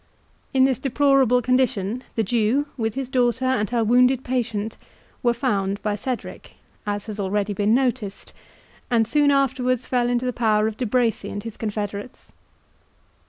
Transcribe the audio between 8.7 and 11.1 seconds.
and soon afterwards fell into the power of De